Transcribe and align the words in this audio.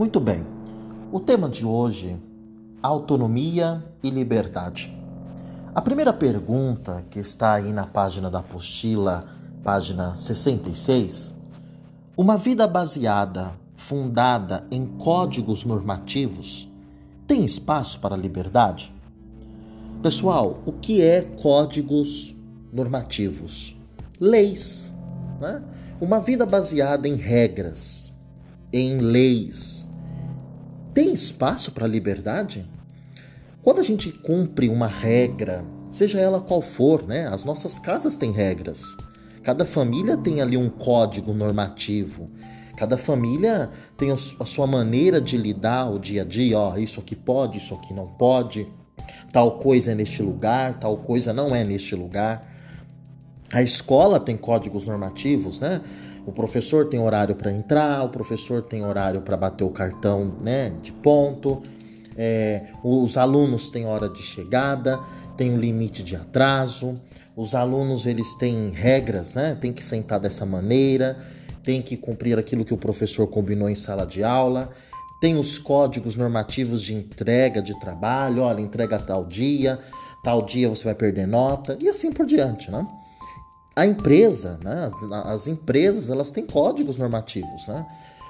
Muito 0.00 0.18
bem. 0.18 0.46
O 1.12 1.20
tema 1.20 1.46
de 1.46 1.66
hoje: 1.66 2.16
autonomia 2.82 3.84
e 4.02 4.08
liberdade. 4.08 4.98
A 5.74 5.82
primeira 5.82 6.10
pergunta 6.10 7.04
que 7.10 7.18
está 7.18 7.52
aí 7.52 7.70
na 7.70 7.84
página 7.84 8.30
da 8.30 8.38
apostila, 8.38 9.26
página 9.62 10.16
66, 10.16 11.34
uma 12.16 12.38
vida 12.38 12.66
baseada, 12.66 13.52
fundada 13.76 14.66
em 14.70 14.86
códigos 14.86 15.66
normativos, 15.66 16.66
tem 17.26 17.44
espaço 17.44 18.00
para 18.00 18.16
liberdade? 18.16 18.94
Pessoal, 20.02 20.62
o 20.64 20.72
que 20.72 21.02
é 21.02 21.20
códigos 21.20 22.34
normativos? 22.72 23.76
Leis, 24.18 24.94
né? 25.38 25.62
Uma 26.00 26.20
vida 26.20 26.46
baseada 26.46 27.06
em 27.06 27.16
regras, 27.16 28.10
em 28.72 28.96
leis, 28.96 29.79
tem 30.92 31.12
espaço 31.12 31.72
para 31.72 31.86
liberdade? 31.86 32.66
Quando 33.62 33.80
a 33.80 33.82
gente 33.82 34.10
cumpre 34.10 34.68
uma 34.68 34.86
regra, 34.86 35.64
seja 35.90 36.18
ela 36.18 36.40
qual 36.40 36.62
for, 36.62 37.06
né? 37.06 37.28
As 37.28 37.44
nossas 37.44 37.78
casas 37.78 38.16
têm 38.16 38.32
regras. 38.32 38.96
Cada 39.42 39.64
família 39.64 40.16
tem 40.16 40.40
ali 40.40 40.56
um 40.56 40.68
código 40.68 41.32
normativo. 41.32 42.30
Cada 42.76 42.96
família 42.96 43.70
tem 43.96 44.10
a 44.10 44.16
sua 44.16 44.66
maneira 44.66 45.20
de 45.20 45.36
lidar 45.36 45.90
o 45.90 45.98
dia 45.98 46.22
a 46.22 46.24
dia. 46.24 46.58
Ó, 46.58 46.76
isso 46.76 47.00
aqui 47.00 47.14
pode, 47.14 47.58
isso 47.58 47.74
aqui 47.74 47.92
não 47.92 48.06
pode. 48.06 48.66
Tal 49.32 49.58
coisa 49.58 49.92
é 49.92 49.94
neste 49.94 50.22
lugar, 50.22 50.78
tal 50.78 50.96
coisa 50.96 51.32
não 51.32 51.54
é 51.54 51.62
neste 51.64 51.94
lugar. 51.94 52.48
A 53.52 53.62
escola 53.62 54.18
tem 54.18 54.36
códigos 54.36 54.84
normativos, 54.84 55.60
né? 55.60 55.80
O 56.26 56.32
professor 56.32 56.86
tem 56.86 57.00
horário 57.00 57.34
para 57.34 57.50
entrar, 57.50 58.04
o 58.04 58.08
professor 58.08 58.62
tem 58.62 58.84
horário 58.84 59.22
para 59.22 59.36
bater 59.36 59.64
o 59.64 59.70
cartão 59.70 60.36
né, 60.40 60.72
de 60.82 60.92
ponto, 60.92 61.62
é, 62.16 62.66
os 62.84 63.16
alunos 63.16 63.68
têm 63.68 63.86
hora 63.86 64.08
de 64.08 64.22
chegada, 64.22 65.00
tem 65.36 65.50
um 65.50 65.58
limite 65.58 66.02
de 66.02 66.16
atraso, 66.16 66.94
os 67.34 67.54
alunos 67.54 68.04
eles 68.04 68.34
têm 68.34 68.70
regras, 68.70 69.34
né? 69.34 69.56
Tem 69.58 69.72
que 69.72 69.82
sentar 69.82 70.20
dessa 70.20 70.44
maneira, 70.44 71.18
tem 71.62 71.80
que 71.80 71.96
cumprir 71.96 72.38
aquilo 72.38 72.64
que 72.64 72.74
o 72.74 72.76
professor 72.76 73.26
combinou 73.26 73.68
em 73.70 73.74
sala 73.74 74.04
de 74.04 74.22
aula, 74.22 74.70
tem 75.20 75.38
os 75.38 75.56
códigos 75.56 76.16
normativos 76.16 76.82
de 76.82 76.94
entrega 76.94 77.62
de 77.62 77.78
trabalho, 77.80 78.42
olha, 78.42 78.60
entrega 78.60 78.98
tal 78.98 79.24
dia, 79.24 79.78
tal 80.22 80.42
dia 80.42 80.68
você 80.68 80.84
vai 80.84 80.94
perder 80.94 81.26
nota 81.26 81.78
e 81.80 81.88
assim 81.88 82.12
por 82.12 82.26
diante, 82.26 82.70
né? 82.70 82.86
A 83.80 83.86
empresa, 83.86 84.58
né? 84.62 84.84
As, 84.84 84.92
as, 85.10 85.48
empresas, 85.48 86.10
elas 86.10 86.30
têm 86.30 86.44
códigos 86.44 86.98
normativos, 86.98 87.66
né? 87.66 87.86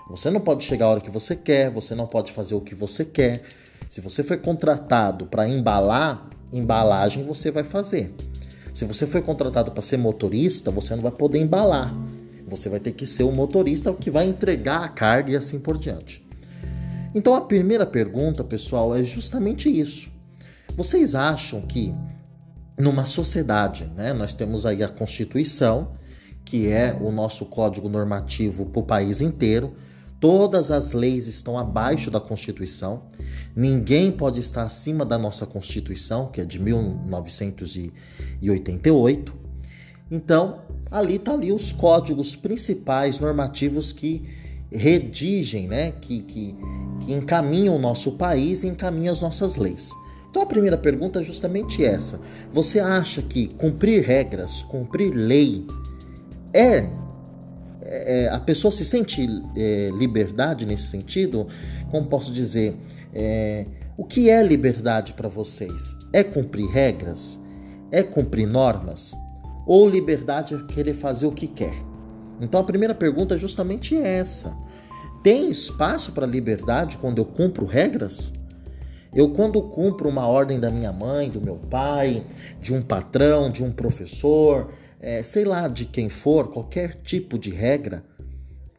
Você 0.08 0.30
não 0.30 0.40
pode 0.40 0.62
chegar 0.62 0.86
a 0.86 0.90
hora 0.90 1.00
que 1.00 1.10
você 1.10 1.34
quer, 1.34 1.72
você 1.72 1.92
não 1.92 2.06
pode 2.06 2.30
fazer 2.30 2.54
o 2.54 2.60
que 2.60 2.72
você 2.72 3.04
quer. 3.04 3.42
Se 3.88 4.00
você 4.00 4.22
foi 4.22 4.36
contratado 4.36 5.26
para 5.26 5.48
embalar, 5.48 6.30
embalagem 6.52 7.24
você 7.24 7.50
vai 7.50 7.64
fazer. 7.64 8.14
Se 8.72 8.84
você 8.84 9.08
foi 9.08 9.22
contratado 9.22 9.72
para 9.72 9.82
ser 9.82 9.96
motorista, 9.96 10.70
você 10.70 10.94
não 10.94 11.02
vai 11.02 11.10
poder 11.10 11.40
embalar. 11.40 11.92
Você 12.46 12.68
vai 12.68 12.78
ter 12.78 12.92
que 12.92 13.04
ser 13.04 13.24
o 13.24 13.32
motorista 13.32 13.92
que 13.92 14.08
vai 14.08 14.28
entregar 14.28 14.84
a 14.84 14.88
carga 14.88 15.32
e 15.32 15.36
assim 15.36 15.58
por 15.58 15.76
diante. 15.76 16.24
Então 17.12 17.34
a 17.34 17.40
primeira 17.40 17.84
pergunta, 17.84 18.44
pessoal, 18.44 18.94
é 18.94 19.02
justamente 19.02 19.68
isso. 19.68 20.12
Vocês 20.76 21.16
acham 21.16 21.60
que 21.62 21.92
numa 22.80 23.06
sociedade. 23.06 23.88
Né? 23.96 24.12
Nós 24.12 24.34
temos 24.34 24.66
aí 24.66 24.82
a 24.82 24.88
Constituição, 24.88 25.92
que 26.44 26.66
é 26.68 26.98
o 27.00 27.12
nosso 27.12 27.46
código 27.46 27.88
normativo 27.88 28.66
para 28.66 28.80
o 28.80 28.84
país 28.84 29.20
inteiro. 29.20 29.76
Todas 30.18 30.68
as 30.70 30.92
leis 30.92 31.26
estão 31.26 31.58
abaixo 31.58 32.10
da 32.10 32.20
Constituição. 32.20 33.04
Ninguém 33.56 34.12
pode 34.12 34.40
estar 34.40 34.64
acima 34.64 35.02
da 35.04 35.16
nossa 35.16 35.46
Constituição, 35.46 36.26
que 36.26 36.40
é 36.40 36.44
de 36.44 36.58
1988. 36.58 39.40
Então, 40.10 40.62
ali 40.90 41.14
está 41.16 41.32
ali 41.32 41.52
os 41.52 41.72
códigos 41.72 42.34
principais 42.34 43.20
normativos 43.20 43.92
que 43.92 44.40
redigem, 44.70 45.68
né, 45.68 45.92
que, 45.92 46.22
que, 46.22 46.56
que 47.00 47.12
encaminham 47.12 47.76
o 47.76 47.78
nosso 47.78 48.12
país 48.12 48.62
e 48.62 48.68
encaminham 48.68 49.12
as 49.12 49.20
nossas 49.20 49.56
leis. 49.56 49.90
Então 50.30 50.42
a 50.42 50.46
primeira 50.46 50.78
pergunta 50.78 51.20
é 51.20 51.22
justamente 51.22 51.84
essa. 51.84 52.20
Você 52.50 52.78
acha 52.78 53.20
que 53.20 53.48
cumprir 53.48 54.04
regras, 54.04 54.62
cumprir 54.62 55.12
lei, 55.12 55.66
é, 56.54 56.88
é 57.82 58.28
a 58.30 58.38
pessoa 58.38 58.70
se 58.70 58.84
sente 58.84 59.26
é, 59.56 59.90
liberdade 59.92 60.64
nesse 60.64 60.84
sentido? 60.84 61.48
Como 61.90 62.06
posso 62.06 62.32
dizer? 62.32 62.76
É, 63.12 63.66
o 63.96 64.04
que 64.04 64.30
é 64.30 64.40
liberdade 64.42 65.14
para 65.14 65.28
vocês? 65.28 65.96
É 66.12 66.22
cumprir 66.22 66.68
regras? 66.68 67.40
É 67.90 68.02
cumprir 68.04 68.46
normas? 68.46 69.16
Ou 69.66 69.88
liberdade 69.90 70.54
é 70.54 70.72
querer 70.72 70.94
fazer 70.94 71.26
o 71.26 71.32
que 71.32 71.48
quer? 71.48 71.74
Então 72.40 72.60
a 72.60 72.64
primeira 72.64 72.94
pergunta 72.94 73.34
é 73.34 73.38
justamente 73.38 73.96
essa. 73.96 74.56
Tem 75.22 75.50
espaço 75.50 76.12
para 76.12 76.24
liberdade 76.24 76.96
quando 76.98 77.18
eu 77.18 77.24
cumpro 77.24 77.66
regras? 77.66 78.32
Eu, 79.12 79.30
quando 79.30 79.60
cumpro 79.60 80.08
uma 80.08 80.26
ordem 80.26 80.60
da 80.60 80.70
minha 80.70 80.92
mãe, 80.92 81.28
do 81.28 81.40
meu 81.40 81.56
pai, 81.56 82.24
de 82.60 82.72
um 82.72 82.80
patrão, 82.80 83.50
de 83.50 83.64
um 83.64 83.72
professor, 83.72 84.72
é, 85.00 85.22
sei 85.22 85.44
lá 85.44 85.66
de 85.66 85.84
quem 85.84 86.08
for, 86.08 86.50
qualquer 86.50 86.94
tipo 87.02 87.38
de 87.38 87.50
regra, 87.50 88.04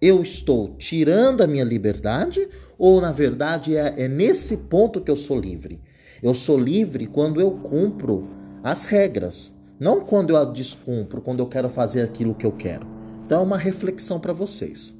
eu 0.01 0.21
estou 0.21 0.75
tirando 0.77 1.41
a 1.41 1.47
minha 1.47 1.63
liberdade 1.63 2.47
ou, 2.77 3.01
na 3.01 3.11
verdade, 3.11 3.75
é, 3.75 4.05
é 4.05 4.07
nesse 4.07 4.57
ponto 4.57 5.01
que 5.01 5.11
eu 5.11 5.15
sou 5.15 5.39
livre? 5.39 5.81
Eu 6.23 6.33
sou 6.33 6.57
livre 6.57 7.07
quando 7.07 7.41
eu 7.41 7.51
cumpro 7.51 8.27
as 8.63 8.85
regras, 8.85 9.53
não 9.79 10.01
quando 10.01 10.31
eu 10.31 10.37
a 10.37 10.45
descumpro, 10.45 11.21
quando 11.21 11.39
eu 11.39 11.47
quero 11.47 11.69
fazer 11.69 12.01
aquilo 12.01 12.35
que 12.35 12.45
eu 12.45 12.51
quero. 12.51 12.87
Então, 13.25 13.41
é 13.41 13.43
uma 13.43 13.57
reflexão 13.57 14.19
para 14.19 14.33
vocês. 14.33 14.93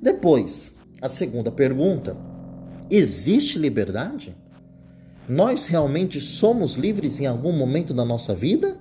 Depois, 0.00 0.72
a 1.02 1.08
segunda 1.08 1.50
pergunta: 1.50 2.16
existe 2.90 3.58
liberdade? 3.58 4.36
Nós 5.28 5.66
realmente 5.66 6.20
somos 6.20 6.74
livres 6.74 7.20
em 7.20 7.26
algum 7.26 7.52
momento 7.52 7.92
da 7.92 8.04
nossa 8.04 8.34
vida? 8.34 8.78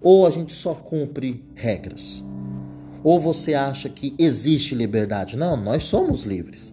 Ou 0.00 0.26
a 0.26 0.30
gente 0.30 0.52
só 0.52 0.74
cumpre 0.74 1.44
regras? 1.54 2.24
Ou 3.04 3.20
você 3.20 3.54
acha 3.54 3.88
que 3.88 4.14
existe 4.18 4.74
liberdade? 4.74 5.36
Não, 5.36 5.56
nós 5.56 5.84
somos 5.84 6.22
livres. 6.22 6.72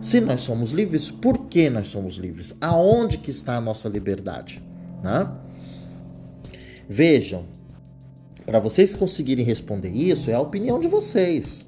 Se 0.00 0.20
nós 0.20 0.40
somos 0.40 0.72
livres, 0.72 1.10
por 1.10 1.46
que 1.46 1.68
nós 1.68 1.88
somos 1.88 2.16
livres? 2.16 2.54
Aonde 2.60 3.18
que 3.18 3.30
está 3.30 3.56
a 3.56 3.60
nossa 3.60 3.88
liberdade? 3.88 4.62
Né? 5.02 5.30
Vejam, 6.88 7.44
para 8.46 8.60
vocês 8.60 8.94
conseguirem 8.94 9.44
responder 9.44 9.90
isso, 9.90 10.30
é 10.30 10.34
a 10.34 10.40
opinião 10.40 10.80
de 10.80 10.88
vocês, 10.88 11.66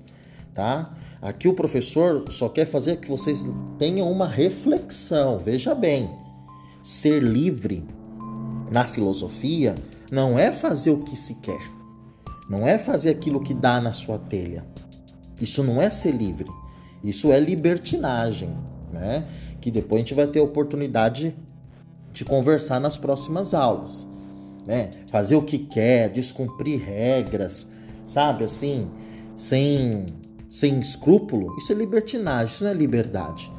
tá? 0.54 0.96
Aqui 1.20 1.46
o 1.46 1.52
professor 1.52 2.24
só 2.30 2.48
quer 2.48 2.64
fazer 2.64 2.96
que 2.96 3.08
vocês 3.08 3.46
tenham 3.78 4.10
uma 4.10 4.26
reflexão. 4.26 5.38
Veja 5.38 5.74
bem, 5.74 6.08
Ser 6.82 7.22
livre 7.22 7.84
na 8.70 8.84
filosofia 8.84 9.74
não 10.10 10.38
é 10.38 10.50
fazer 10.50 10.90
o 10.90 11.02
que 11.02 11.16
se 11.16 11.34
quer, 11.36 11.60
não 12.48 12.66
é 12.66 12.78
fazer 12.78 13.10
aquilo 13.10 13.40
que 13.40 13.52
dá 13.52 13.80
na 13.80 13.92
sua 13.92 14.18
telha. 14.18 14.64
Isso 15.40 15.62
não 15.62 15.80
é 15.80 15.90
ser 15.90 16.12
livre, 16.12 16.50
isso 17.02 17.32
é 17.32 17.38
libertinagem, 17.38 18.50
né? 18.92 19.26
Que 19.60 19.70
depois 19.70 20.00
a 20.00 20.02
gente 20.04 20.14
vai 20.14 20.26
ter 20.26 20.40
a 20.40 20.44
oportunidade 20.44 21.34
de 22.12 22.24
conversar 22.24 22.80
nas 22.80 22.96
próximas 22.96 23.54
aulas, 23.54 24.06
né? 24.66 24.90
Fazer 25.08 25.36
o 25.36 25.42
que 25.42 25.58
quer, 25.58 26.08
descumprir 26.08 26.80
regras, 26.82 27.68
sabe 28.04 28.44
assim, 28.44 28.90
sem 29.36 30.06
sem 30.50 30.80
escrúpulo, 30.80 31.56
isso 31.58 31.70
é 31.70 31.74
libertinagem, 31.76 32.46
isso 32.46 32.64
não 32.64 32.72
é 32.72 32.74
liberdade. 32.74 33.50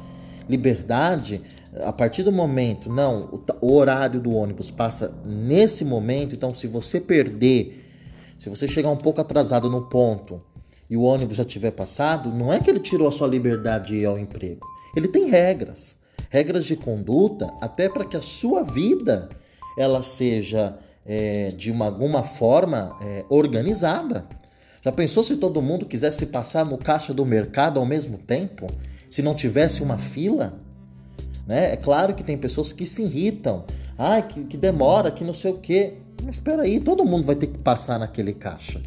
Liberdade 0.46 1.40
a 1.80 1.92
partir 1.92 2.22
do 2.22 2.32
momento, 2.32 2.90
não, 2.90 3.42
o, 3.60 3.72
horário 3.72 4.20
do 4.20 4.32
ônibus 4.32 4.70
passa 4.70 5.14
nesse 5.24 5.84
momento, 5.84 6.34
então 6.34 6.54
se 6.54 6.66
você 6.66 7.00
perder, 7.00 7.82
se 8.38 8.50
você 8.50 8.68
chegar 8.68 8.90
um 8.90 8.96
pouco 8.96 9.20
atrasado 9.20 9.70
no 9.70 9.82
ponto 9.82 10.42
e 10.90 10.96
o 10.96 11.02
ônibus 11.02 11.38
já 11.38 11.44
tiver 11.44 11.70
passado, 11.70 12.30
não 12.30 12.52
é 12.52 12.60
que 12.60 12.68
ele 12.68 12.80
tirou 12.80 13.08
a 13.08 13.12
sua 13.12 13.26
liberdade 13.26 13.88
de 13.88 13.96
ir 13.98 14.04
ao 14.04 14.18
emprego. 14.18 14.66
Ele 14.94 15.08
tem 15.08 15.30
regras, 15.30 15.96
regras 16.28 16.66
de 16.66 16.76
conduta, 16.76 17.50
até 17.60 17.88
para 17.88 18.04
que 18.04 18.16
a 18.16 18.22
sua 18.22 18.62
vida 18.62 19.30
ela 19.78 20.02
seja 20.02 20.78
é, 21.06 21.48
de 21.48 21.70
uma, 21.70 21.86
alguma 21.86 22.22
forma 22.22 22.98
é, 23.00 23.24
organizada. 23.30 24.26
Já 24.82 24.92
pensou 24.92 25.24
se 25.24 25.36
todo 25.36 25.62
mundo 25.62 25.86
quisesse 25.86 26.26
passar 26.26 26.66
no 26.66 26.76
caixa 26.76 27.14
do 27.14 27.24
mercado 27.24 27.80
ao 27.80 27.86
mesmo 27.86 28.18
tempo? 28.18 28.66
Se 29.08 29.22
não 29.22 29.34
tivesse 29.34 29.82
uma 29.82 29.96
fila? 29.96 30.60
Né? 31.46 31.72
É 31.72 31.76
claro 31.76 32.14
que 32.14 32.22
tem 32.22 32.36
pessoas 32.36 32.72
que 32.72 32.86
se 32.86 33.02
irritam, 33.02 33.64
ah, 33.98 34.20
que, 34.22 34.44
que 34.44 34.56
demora, 34.56 35.10
que 35.10 35.24
não 35.24 35.34
sei 35.34 35.52
o 35.52 35.58
quê. 35.58 35.94
Mas 36.24 36.36
espera 36.36 36.62
aí, 36.62 36.78
todo 36.80 37.04
mundo 37.04 37.24
vai 37.24 37.34
ter 37.34 37.48
que 37.48 37.58
passar 37.58 37.98
naquele 37.98 38.32
caixa. 38.32 38.80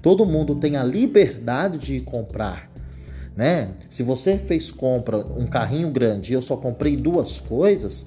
Todo 0.00 0.24
mundo 0.24 0.54
tem 0.54 0.76
a 0.76 0.84
liberdade 0.84 1.78
de 1.78 2.00
comprar. 2.00 2.70
né? 3.34 3.70
Se 3.88 4.02
você 4.02 4.38
fez 4.38 4.70
compra 4.70 5.18
um 5.18 5.46
carrinho 5.46 5.90
grande 5.90 6.32
e 6.32 6.34
eu 6.34 6.42
só 6.42 6.56
comprei 6.56 6.96
duas 6.96 7.40
coisas, 7.40 8.06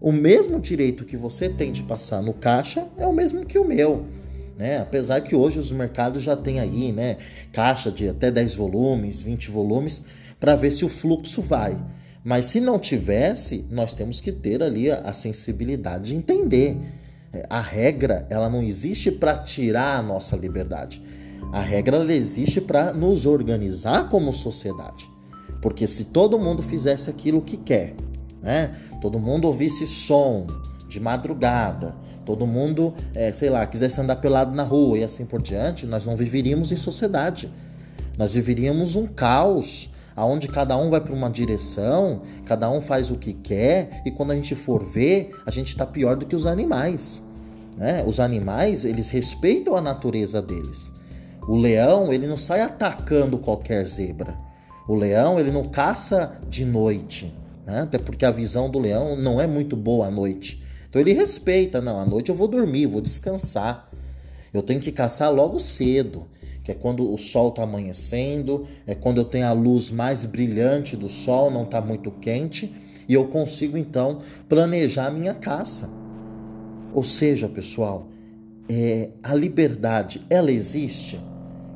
o 0.00 0.10
mesmo 0.10 0.58
direito 0.58 1.04
que 1.04 1.16
você 1.16 1.48
tem 1.48 1.70
de 1.70 1.82
passar 1.84 2.20
no 2.20 2.32
caixa 2.32 2.88
é 2.98 3.06
o 3.06 3.12
mesmo 3.12 3.46
que 3.46 3.56
o 3.56 3.64
meu. 3.64 4.04
Né? 4.58 4.78
Apesar 4.78 5.20
que 5.20 5.34
hoje 5.34 5.60
os 5.60 5.70
mercados 5.70 6.22
já 6.22 6.36
têm 6.36 6.58
aí, 6.58 6.92
né, 6.92 7.18
caixa 7.52 7.90
de 7.90 8.08
até 8.08 8.30
10 8.30 8.54
volumes, 8.54 9.20
20 9.20 9.50
volumes, 9.50 10.02
para 10.38 10.56
ver 10.56 10.72
se 10.72 10.84
o 10.84 10.88
fluxo 10.88 11.40
vai. 11.40 11.76
Mas 12.24 12.46
se 12.46 12.60
não 12.60 12.78
tivesse, 12.78 13.64
nós 13.70 13.94
temos 13.94 14.20
que 14.20 14.30
ter 14.30 14.62
ali 14.62 14.90
a, 14.90 15.00
a 15.00 15.12
sensibilidade 15.12 16.10
de 16.10 16.16
entender. 16.16 16.76
É, 17.32 17.44
a 17.48 17.60
regra, 17.60 18.26
ela 18.30 18.48
não 18.48 18.62
existe 18.62 19.10
para 19.10 19.38
tirar 19.38 19.98
a 19.98 20.02
nossa 20.02 20.36
liberdade. 20.36 21.02
A 21.52 21.60
regra 21.60 21.96
ela 21.96 22.12
existe 22.12 22.60
para 22.60 22.92
nos 22.92 23.26
organizar 23.26 24.08
como 24.08 24.32
sociedade. 24.32 25.10
Porque 25.60 25.86
se 25.86 26.06
todo 26.06 26.38
mundo 26.38 26.62
fizesse 26.62 27.10
aquilo 27.10 27.42
que 27.42 27.56
quer, 27.56 27.94
né? 28.42 28.76
Todo 29.00 29.18
mundo 29.18 29.46
ouvisse 29.46 29.86
som 29.86 30.46
de 30.88 31.00
madrugada, 31.00 31.96
todo 32.24 32.46
mundo, 32.46 32.94
é, 33.14 33.32
sei 33.32 33.50
lá, 33.50 33.66
quisesse 33.66 34.00
andar 34.00 34.16
pelado 34.16 34.54
na 34.54 34.62
rua 34.62 34.98
e 34.98 35.04
assim 35.04 35.24
por 35.24 35.42
diante, 35.42 35.86
nós 35.86 36.04
não 36.04 36.16
viveríamos 36.16 36.70
em 36.70 36.76
sociedade. 36.76 37.50
Nós 38.16 38.34
viveríamos 38.34 38.94
um 38.94 39.06
caos, 39.06 39.90
aonde 40.14 40.48
cada 40.48 40.76
um 40.76 40.90
vai 40.90 41.00
para 41.00 41.14
uma 41.14 41.30
direção, 41.30 42.22
cada 42.44 42.70
um 42.70 42.80
faz 42.80 43.10
o 43.10 43.16
que 43.16 43.32
quer, 43.32 44.02
e 44.04 44.10
quando 44.10 44.32
a 44.32 44.34
gente 44.34 44.54
for 44.54 44.84
ver, 44.84 45.30
a 45.46 45.50
gente 45.50 45.68
está 45.68 45.86
pior 45.86 46.16
do 46.16 46.26
que 46.26 46.36
os 46.36 46.46
animais. 46.46 47.22
Né? 47.76 48.04
Os 48.06 48.20
animais, 48.20 48.84
eles 48.84 49.08
respeitam 49.08 49.74
a 49.74 49.80
natureza 49.80 50.42
deles. 50.42 50.92
O 51.48 51.56
leão, 51.56 52.12
ele 52.12 52.26
não 52.26 52.36
sai 52.36 52.60
atacando 52.60 53.38
qualquer 53.38 53.84
zebra. 53.84 54.36
O 54.86 54.94
leão, 54.94 55.40
ele 55.40 55.50
não 55.50 55.64
caça 55.64 56.38
de 56.48 56.64
noite, 56.64 57.34
né? 57.66 57.80
até 57.80 57.98
porque 57.98 58.24
a 58.24 58.30
visão 58.30 58.70
do 58.70 58.78
leão 58.78 59.16
não 59.16 59.40
é 59.40 59.46
muito 59.46 59.76
boa 59.76 60.06
à 60.06 60.10
noite. 60.10 60.62
Então 60.88 61.00
ele 61.00 61.12
respeita, 61.12 61.80
não, 61.80 61.98
à 61.98 62.04
noite 62.04 62.28
eu 62.28 62.34
vou 62.34 62.46
dormir, 62.46 62.86
vou 62.86 63.00
descansar. 63.00 63.88
Eu 64.52 64.62
tenho 64.62 64.80
que 64.80 64.92
caçar 64.92 65.32
logo 65.32 65.58
cedo 65.58 66.26
que 66.62 66.70
é 66.70 66.74
quando 66.74 67.12
o 67.12 67.18
sol 67.18 67.48
está 67.48 67.62
amanhecendo, 67.62 68.66
é 68.86 68.94
quando 68.94 69.18
eu 69.18 69.24
tenho 69.24 69.46
a 69.46 69.52
luz 69.52 69.90
mais 69.90 70.24
brilhante 70.24 70.96
do 70.96 71.08
sol, 71.08 71.50
não 71.50 71.64
está 71.64 71.80
muito 71.80 72.10
quente, 72.10 72.72
e 73.08 73.14
eu 73.14 73.26
consigo 73.26 73.76
então 73.76 74.20
planejar 74.48 75.06
a 75.06 75.10
minha 75.10 75.34
caça. 75.34 75.90
Ou 76.94 77.02
seja, 77.02 77.48
pessoal, 77.48 78.08
é, 78.68 79.10
a 79.22 79.34
liberdade, 79.34 80.24
ela 80.30 80.52
existe? 80.52 81.20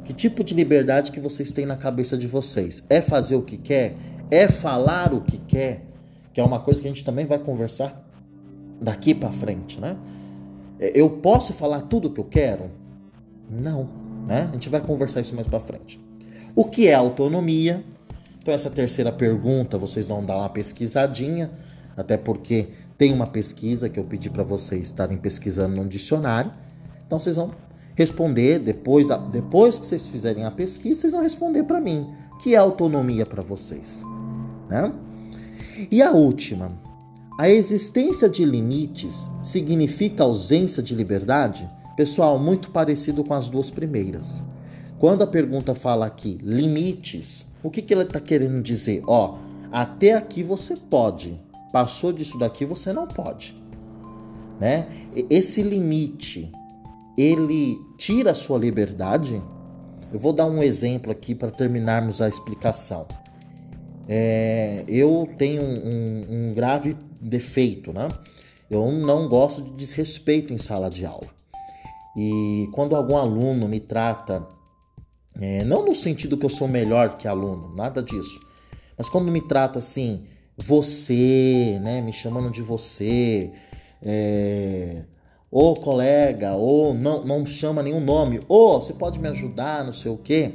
Que 0.05 0.12
tipo 0.12 0.44
de 0.44 0.55
liberdade 0.55 1.11
que 1.11 1.19
vocês 1.19 1.50
têm 1.50 1.67
na 1.67 1.77
cabeça 1.77 2.17
de 2.17 2.29
vocês? 2.29 2.85
É 2.88 3.03
fazer 3.03 3.35
o 3.35 3.43
que 3.43 3.56
quer? 3.56 3.97
É 4.31 4.47
falar 4.47 5.12
o 5.12 5.21
que 5.21 5.38
quer? 5.38 5.85
Que 6.33 6.41
é 6.41 6.44
uma 6.44 6.61
coisa 6.61 6.81
que 6.81 6.87
a 6.87 6.91
gente 6.91 7.05
também 7.05 7.27
vai 7.27 7.38
conversar 7.38 8.09
daqui 8.81 9.15
para 9.15 9.33
frente, 9.33 9.81
né? 9.81 9.97
É, 10.79 10.93
eu 10.94 11.11
posso 11.11 11.53
falar 11.53 11.83
tudo 11.83 12.09
o 12.09 12.12
que 12.12 12.21
eu 12.21 12.25
quero? 12.25 12.71
Não. 13.50 14.06
Né? 14.26 14.49
A 14.50 14.52
gente 14.52 14.69
vai 14.69 14.81
conversar 14.81 15.20
isso 15.20 15.34
mais 15.34 15.46
para 15.46 15.61
frente. 15.61 16.00
O 16.55 16.64
que 16.64 16.88
é 16.88 16.94
autonomia? 16.94 17.84
Então 18.43 18.52
essa 18.52 18.70
terceira 18.70 19.12
pergunta 19.12 19.78
vocês 19.78 20.08
vão 20.08 20.25
dar 20.25 20.37
uma 20.38 20.49
pesquisadinha, 20.49 21.50
até 21.96 22.17
porque 22.17 22.69
tem 22.99 23.12
uma 23.12 23.26
pesquisa 23.26 23.88
que 23.88 23.99
eu 23.99 24.05
pedi 24.05 24.31
para 24.31 24.43
vocês 24.43 24.87
estarem 24.87 25.17
pesquisando 25.17 25.76
no 25.76 25.88
dicionário. 25.88 26.52
Então 27.06 27.19
vocês 27.19 27.37
vão 27.37 27.52
responder 27.94 28.58
depois, 28.58 29.08
depois 29.31 29.78
que 29.78 29.87
vocês 29.87 30.06
fizerem 30.06 30.44
a 30.44 30.50
pesquisa, 30.50 31.00
vocês 31.00 31.12
vão 31.12 31.23
responder 31.23 31.62
para 31.64 31.81
mim. 31.81 32.14
O 32.32 32.38
que 32.38 32.55
é 32.55 32.58
autonomia 32.58 33.25
para 33.25 33.43
vocês? 33.43 34.02
Né? 34.69 34.93
E 35.90 36.02
a 36.02 36.11
última, 36.12 36.73
a 37.38 37.49
existência 37.49 38.28
de 38.28 38.44
limites 38.44 39.31
significa 39.43 40.25
ausência 40.25 40.82
de 40.82 40.94
liberdade? 40.94 41.69
Pessoal, 41.97 42.39
muito 42.39 42.71
parecido 42.71 43.25
com 43.25 43.33
as 43.33 43.49
duas 43.49 43.71
primeiras. 43.71 44.43
Quando 44.99 45.23
a 45.23 45.27
pergunta 45.27 45.75
fala 45.75 46.05
aqui 46.05 46.39
limites, 46.43 47.47
o 47.63 47.71
que, 47.71 47.81
que 47.81 47.95
ela 47.95 48.03
está 48.03 48.21
querendo 48.21 48.63
dizer? 48.63 49.03
Ó, 49.07 49.39
até 49.73 50.13
aqui 50.13 50.43
você 50.43 50.77
pode, 50.77 51.41
passou 51.73 52.13
disso 52.13 52.39
daqui 52.39 52.67
você 52.67 52.93
não 52.93 53.07
pode. 53.07 53.57
Né? 54.61 54.89
Esse 55.31 55.63
limite, 55.63 56.53
ele 57.17 57.79
tira 57.97 58.33
a 58.33 58.35
sua 58.35 58.59
liberdade? 58.59 59.43
Eu 60.13 60.19
vou 60.19 60.35
dar 60.35 60.47
um 60.47 60.63
exemplo 60.63 61.11
aqui 61.11 61.35
para 61.35 61.51
terminarmos 61.51 62.21
a 62.21 62.29
explicação. 62.29 63.07
É, 64.07 64.85
eu 64.87 65.29
tenho 65.39 65.63
um, 65.63 65.75
um, 65.75 66.51
um 66.51 66.55
grave 66.55 66.95
defeito, 67.21 67.93
né? 67.93 68.07
Eu 68.71 68.91
não 68.93 69.29
gosto 69.29 69.63
de 69.63 69.71
desrespeito 69.71 70.53
em 70.53 70.59
sala 70.59 70.89
de 70.91 71.05
aula. 71.05 71.37
E 72.17 72.69
quando 72.73 72.97
algum 72.97 73.17
aluno 73.17 73.69
me 73.69 73.79
trata, 73.79 74.47
é, 75.39 75.65
não 75.65 75.85
no 75.85 75.95
sentido 75.95 76.39
que 76.39 76.47
eu 76.47 76.51
sou 76.51 76.67
melhor 76.67 77.17
que 77.17 77.29
aluno, 77.29 77.75
nada 77.75 78.03
disso, 78.03 78.41
mas 78.97 79.09
quando 79.09 79.31
me 79.31 79.43
trata 79.43 79.79
assim, 79.79 80.25
você, 80.57 81.79
né, 81.83 82.01
me 82.01 82.13
chamando 82.13 82.51
de 82.51 82.63
você, 82.63 83.53
é, 84.03 85.03
ô 85.51 85.75
colega, 85.75 86.55
ou 86.55 86.95
não, 86.95 87.25
não 87.25 87.45
chama 87.45 87.83
nenhum 87.83 88.01
nome, 88.01 88.41
ou 88.49 88.81
você 88.81 88.95
pode 88.95 89.19
me 89.19 89.29
ajudar, 89.29 89.85
não 89.85 89.93
sei 89.93 90.11
o 90.11 90.17
quê. 90.17 90.55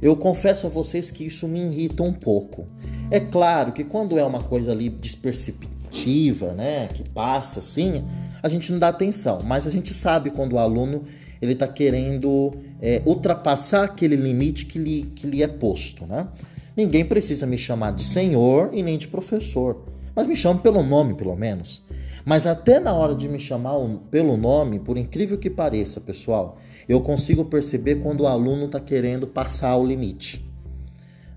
Eu 0.00 0.16
confesso 0.16 0.66
a 0.66 0.70
vocês 0.70 1.10
que 1.10 1.24
isso 1.24 1.48
me 1.48 1.60
irrita 1.60 2.02
um 2.02 2.12
pouco. 2.12 2.66
É 3.10 3.20
claro 3.20 3.72
que 3.72 3.84
quando 3.84 4.18
é 4.18 4.24
uma 4.24 4.40
coisa 4.40 4.72
ali 4.72 4.88
desperceptiva, 4.88 6.52
né, 6.52 6.86
que 6.88 7.08
passa 7.10 7.60
assim, 7.60 8.04
a 8.42 8.48
gente 8.48 8.70
não 8.72 8.78
dá 8.78 8.88
atenção, 8.88 9.38
mas 9.44 9.66
a 9.66 9.70
gente 9.70 9.92
sabe 9.92 10.30
quando 10.30 10.54
o 10.54 10.58
aluno 10.58 11.04
ele 11.40 11.52
está 11.52 11.68
querendo 11.68 12.54
é, 12.80 13.02
ultrapassar 13.04 13.84
aquele 13.84 14.16
limite 14.16 14.66
que 14.66 14.78
lhe, 14.78 15.02
que 15.14 15.26
lhe 15.26 15.42
é 15.42 15.48
posto, 15.48 16.06
né? 16.06 16.28
Ninguém 16.76 17.04
precisa 17.04 17.46
me 17.46 17.56
chamar 17.56 17.92
de 17.92 18.04
senhor 18.04 18.70
e 18.72 18.82
nem 18.82 18.98
de 18.98 19.08
professor, 19.08 19.84
mas 20.14 20.26
me 20.26 20.36
chame 20.36 20.60
pelo 20.60 20.82
nome, 20.82 21.14
pelo 21.14 21.34
menos. 21.34 21.82
Mas 22.24 22.46
até 22.46 22.80
na 22.80 22.92
hora 22.92 23.14
de 23.14 23.28
me 23.28 23.38
chamar 23.38 23.78
pelo 24.10 24.36
nome, 24.36 24.80
por 24.80 24.98
incrível 24.98 25.38
que 25.38 25.48
pareça, 25.48 26.00
pessoal, 26.00 26.58
eu 26.88 27.00
consigo 27.00 27.44
perceber 27.44 27.96
quando 27.96 28.22
o 28.22 28.26
aluno 28.26 28.66
está 28.66 28.80
querendo 28.80 29.26
passar 29.26 29.76
o 29.76 29.86
limite. 29.86 30.44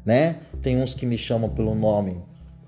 Né? 0.06 0.38
Tem 0.62 0.78
uns 0.78 0.94
que 0.94 1.06
me 1.06 1.18
chamam 1.18 1.50
pelo 1.50 1.76
nome 1.76 2.18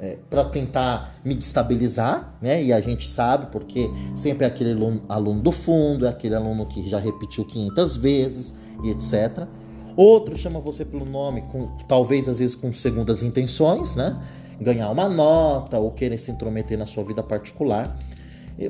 é, 0.02 0.18
para 0.28 0.44
tentar 0.44 1.16
me 1.24 1.36
destabilizar, 1.36 2.36
né? 2.42 2.62
E 2.62 2.74
a 2.74 2.82
gente 2.82 3.08
sabe 3.08 3.46
porque 3.52 3.88
sempre 4.16 4.46
é 4.46 4.48
aquele 4.48 4.72
aluno, 4.72 5.04
aluno, 5.08 5.42
do 5.42 5.52
fundo, 5.52 6.08
é 6.08 6.10
aquele 6.10 6.34
aluno 6.34 6.66
que 6.66 6.90
já 6.90 6.98
repetiu 6.98 7.46
500 7.46 7.98
vezes 7.98 8.54
e 8.84 8.90
etc. 8.90 9.46
Outro 9.96 10.36
chama 10.36 10.60
você 10.60 10.84
pelo 10.84 11.06
nome, 11.06 11.44
com, 11.52 11.68
talvez 11.88 12.28
às 12.28 12.40
vezes 12.40 12.56
com 12.56 12.74
segundas 12.74 13.22
intenções, 13.22 13.96
né? 13.96 14.20
Ganhar 14.60 14.90
uma 14.90 15.08
nota 15.08 15.78
ou 15.78 15.92
querer 15.92 16.18
se 16.18 16.32
intrometer 16.32 16.80
na 16.80 16.88
sua 16.88 17.04
vida 17.04 17.22
particular. 17.22 17.96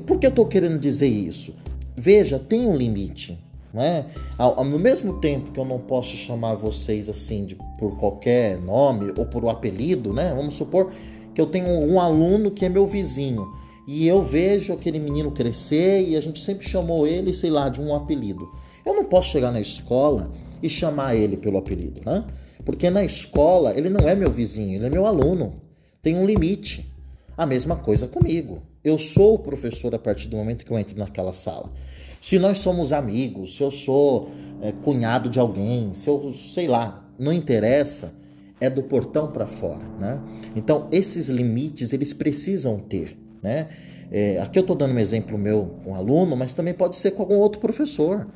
Por 0.06 0.18
que 0.18 0.26
eu 0.26 0.30
estou 0.30 0.46
querendo 0.46 0.78
dizer 0.78 1.08
isso? 1.08 1.54
Veja, 1.96 2.38
tem 2.38 2.66
um 2.66 2.76
limite. 2.76 3.38
Né? 3.72 4.04
Ao, 4.36 4.58
ao, 4.58 4.64
mesmo 4.66 5.14
tempo 5.14 5.50
que 5.50 5.58
eu 5.58 5.64
não 5.64 5.78
posso 5.78 6.14
chamar 6.14 6.56
vocês 6.56 7.08
assim 7.08 7.46
de, 7.46 7.56
por 7.78 7.96
qualquer 7.96 8.60
nome 8.60 9.14
ou 9.16 9.24
por 9.24 9.42
um 9.42 9.48
apelido, 9.48 10.12
né? 10.12 10.34
Vamos 10.34 10.54
supor 10.54 10.92
que 11.34 11.40
eu 11.40 11.46
tenho 11.46 11.68
um 11.68 12.00
aluno 12.00 12.50
que 12.50 12.64
é 12.64 12.68
meu 12.68 12.86
vizinho 12.86 13.46
e 13.86 14.06
eu 14.06 14.22
vejo 14.22 14.72
aquele 14.72 14.98
menino 14.98 15.32
crescer 15.32 16.06
e 16.06 16.16
a 16.16 16.20
gente 16.20 16.40
sempre 16.40 16.66
chamou 16.68 17.06
ele, 17.06 17.32
sei 17.32 17.50
lá, 17.50 17.68
de 17.68 17.80
um 17.80 17.94
apelido. 17.94 18.48
Eu 18.86 18.94
não 18.94 19.04
posso 19.04 19.30
chegar 19.30 19.50
na 19.50 19.60
escola 19.60 20.30
e 20.62 20.68
chamar 20.68 21.16
ele 21.16 21.36
pelo 21.36 21.58
apelido, 21.58 22.00
né? 22.04 22.24
Porque 22.64 22.88
na 22.90 23.04
escola 23.04 23.76
ele 23.76 23.88
não 23.88 24.08
é 24.08 24.14
meu 24.14 24.30
vizinho, 24.30 24.76
ele 24.76 24.86
é 24.86 24.90
meu 24.90 25.04
aluno. 25.04 25.60
Tem 26.00 26.16
um 26.16 26.24
limite. 26.24 26.90
A 27.36 27.46
mesma 27.46 27.76
coisa 27.76 28.06
comigo. 28.06 28.62
Eu 28.84 28.98
sou 28.98 29.34
o 29.34 29.38
professor 29.38 29.94
a 29.94 29.98
partir 29.98 30.28
do 30.28 30.36
momento 30.36 30.64
que 30.64 30.70
eu 30.70 30.78
entro 30.78 30.96
naquela 30.98 31.32
sala. 31.32 31.72
Se 32.20 32.38
nós 32.38 32.58
somos 32.58 32.92
amigos, 32.92 33.56
se 33.56 33.62
eu 33.62 33.70
sou 33.70 34.28
é, 34.60 34.70
cunhado 34.70 35.28
de 35.28 35.40
alguém, 35.40 35.92
se 35.92 36.08
eu 36.08 36.32
sei 36.32 36.68
lá, 36.68 37.04
não 37.18 37.32
interessa 37.32 38.14
é 38.62 38.70
do 38.70 38.80
portão 38.80 39.26
para 39.26 39.44
fora, 39.44 39.82
né? 39.98 40.22
Então 40.54 40.86
esses 40.92 41.28
limites 41.28 41.92
eles 41.92 42.12
precisam 42.12 42.78
ter, 42.78 43.18
né? 43.42 43.68
É, 44.08 44.38
aqui 44.38 44.56
eu 44.56 44.60
estou 44.60 44.76
dando 44.76 44.94
um 44.94 45.00
exemplo 45.00 45.36
meu 45.36 45.80
com 45.82 45.90
um 45.90 45.94
aluno, 45.96 46.36
mas 46.36 46.54
também 46.54 46.72
pode 46.72 46.96
ser 46.96 47.10
com 47.10 47.22
algum 47.22 47.38
outro 47.38 47.60
professor, 47.60 48.28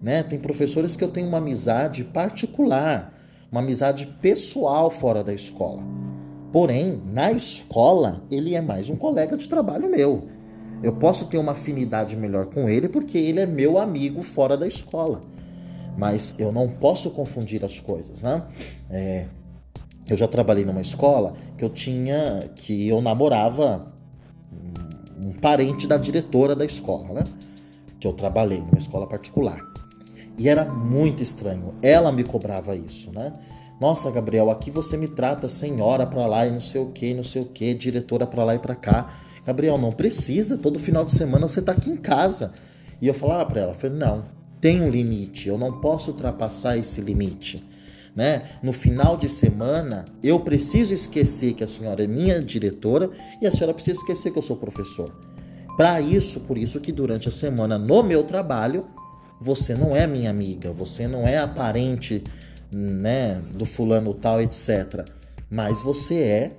né? 0.00 0.22
Tem 0.22 0.38
professores 0.38 0.96
que 0.96 1.04
eu 1.04 1.08
tenho 1.08 1.28
uma 1.28 1.36
amizade 1.36 2.02
particular, 2.02 3.12
uma 3.52 3.60
amizade 3.60 4.06
pessoal 4.22 4.90
fora 4.90 5.22
da 5.22 5.34
escola. 5.34 5.82
Porém, 6.50 7.02
na 7.12 7.30
escola, 7.30 8.22
ele 8.30 8.54
é 8.54 8.62
mais 8.62 8.88
um 8.88 8.96
colega 8.96 9.36
de 9.36 9.46
trabalho 9.46 9.90
meu. 9.90 10.28
Eu 10.82 10.94
posso 10.94 11.26
ter 11.26 11.36
uma 11.36 11.52
afinidade 11.52 12.16
melhor 12.16 12.46
com 12.46 12.70
ele 12.70 12.88
porque 12.88 13.18
ele 13.18 13.40
é 13.40 13.46
meu 13.46 13.76
amigo 13.76 14.22
fora 14.22 14.56
da 14.56 14.66
escola. 14.66 15.20
Mas 15.98 16.34
eu 16.38 16.50
não 16.50 16.68
posso 16.68 17.10
confundir 17.10 17.62
as 17.64 17.80
coisas, 17.80 18.22
né? 18.22 18.42
É, 18.90 19.26
eu 20.08 20.16
já 20.16 20.28
trabalhei 20.28 20.64
numa 20.64 20.80
escola 20.80 21.34
que 21.56 21.64
eu 21.64 21.70
tinha, 21.70 22.50
que 22.54 22.88
eu 22.88 23.00
namorava 23.00 23.92
um 25.18 25.32
parente 25.32 25.86
da 25.86 25.96
diretora 25.96 26.54
da 26.54 26.64
escola, 26.64 27.14
né? 27.14 27.24
Que 27.98 28.06
eu 28.06 28.12
trabalhei 28.12 28.60
numa 28.60 28.78
escola 28.78 29.06
particular. 29.06 29.60
E 30.36 30.48
era 30.48 30.64
muito 30.64 31.22
estranho. 31.22 31.74
Ela 31.80 32.12
me 32.12 32.24
cobrava 32.24 32.76
isso, 32.76 33.10
né? 33.12 33.32
Nossa, 33.80 34.10
Gabriel, 34.10 34.50
aqui 34.50 34.70
você 34.70 34.96
me 34.96 35.08
trata 35.08 35.48
senhora 35.48 36.06
para 36.06 36.26
lá 36.26 36.46
e 36.46 36.50
não 36.50 36.60
sei 36.60 36.80
o 36.80 36.90
que, 36.90 37.14
não 37.14 37.24
sei 37.24 37.42
o 37.42 37.46
que, 37.46 37.72
diretora 37.74 38.26
para 38.26 38.44
lá 38.44 38.54
e 38.54 38.58
para 38.58 38.74
cá. 38.74 39.20
Gabriel, 39.46 39.78
não 39.78 39.90
precisa. 39.90 40.58
Todo 40.58 40.78
final 40.78 41.04
de 41.04 41.14
semana 41.14 41.48
você 41.48 41.62
tá 41.62 41.72
aqui 41.72 41.90
em 41.90 41.96
casa. 41.96 42.52
E 43.00 43.08
eu 43.08 43.14
falava 43.14 43.46
para 43.46 43.60
ela, 43.62 43.74
falei, 43.74 43.96
não, 43.96 44.24
tem 44.60 44.82
um 44.82 44.90
limite. 44.90 45.48
Eu 45.48 45.56
não 45.56 45.80
posso 45.80 46.10
ultrapassar 46.10 46.76
esse 46.76 47.00
limite 47.00 47.64
né? 48.14 48.58
No 48.62 48.72
final 48.72 49.16
de 49.16 49.28
semana, 49.28 50.04
eu 50.22 50.38
preciso 50.40 50.94
esquecer 50.94 51.54
que 51.54 51.64
a 51.64 51.68
senhora 51.68 52.04
é 52.04 52.06
minha 52.06 52.40
diretora 52.40 53.10
e 53.40 53.46
a 53.46 53.50
senhora 53.50 53.74
precisa 53.74 53.98
esquecer 53.98 54.30
que 54.32 54.38
eu 54.38 54.42
sou 54.42 54.56
professor. 54.56 55.12
Para 55.76 56.00
isso, 56.00 56.40
por 56.40 56.56
isso 56.56 56.80
que 56.80 56.92
durante 56.92 57.28
a 57.28 57.32
semana 57.32 57.76
no 57.76 58.02
meu 58.02 58.22
trabalho, 58.22 58.86
você 59.40 59.74
não 59.74 59.96
é 59.96 60.06
minha 60.06 60.30
amiga, 60.30 60.72
você 60.72 61.08
não 61.08 61.26
é 61.26 61.38
a 61.38 61.48
parente, 61.48 62.22
né, 62.72 63.42
do 63.52 63.66
fulano 63.66 64.14
tal, 64.14 64.40
etc. 64.40 65.04
Mas 65.50 65.80
você 65.80 66.22
é 66.22 66.52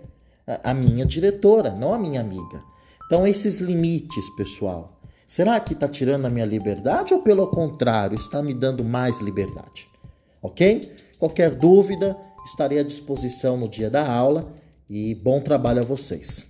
a 0.63 0.73
minha 0.73 1.05
diretora, 1.05 1.71
não 1.71 1.93
a 1.93 1.97
minha 1.97 2.19
amiga. 2.19 2.61
Então, 3.05 3.25
esses 3.25 3.59
limites, 3.59 4.29
pessoal, 4.35 4.99
será 5.25 5.59
que 5.59 5.73
está 5.73 5.87
tirando 5.87 6.25
a 6.25 6.29
minha 6.29 6.45
liberdade 6.45 7.13
ou, 7.13 7.21
pelo 7.21 7.47
contrário, 7.47 8.15
está 8.15 8.41
me 8.41 8.53
dando 8.53 8.83
mais 8.83 9.19
liberdade? 9.21 9.87
Ok? 10.45 10.91
Qualquer 11.17 11.55
dúvida, 11.55 12.15
estarei 12.45 12.77
à 12.77 12.83
disposição 12.83 13.57
no 13.57 13.67
dia 13.67 13.89
da 13.89 14.07
aula 14.07 14.53
e 14.87 15.15
bom 15.15 15.41
trabalho 15.41 15.79
a 15.79 15.83
vocês. 15.83 16.45